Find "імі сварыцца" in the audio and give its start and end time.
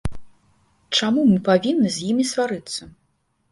2.09-2.81